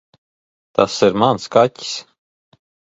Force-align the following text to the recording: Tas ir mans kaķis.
Tas 0.79 0.97
ir 1.09 1.21
mans 1.25 1.47
kaķis. 1.57 1.95